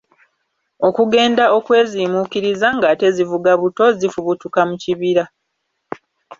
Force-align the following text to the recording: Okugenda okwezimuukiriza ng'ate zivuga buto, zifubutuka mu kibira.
Okugenda 0.87 1.43
okwezimuukiriza 1.57 2.67
ng'ate 2.77 3.07
zivuga 3.15 3.51
buto, 3.61 3.85
zifubutuka 3.99 4.59
mu 4.69 4.75
kibira. 4.83 5.23